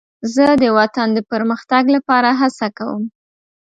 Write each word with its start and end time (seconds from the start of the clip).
زه 0.33 0.45
د 0.61 0.63
وطن 0.77 1.07
د 1.13 1.19
پرمختګ 1.31 1.83
لپاره 1.95 2.29
هڅه 2.41 2.67
کوم. 2.77 3.03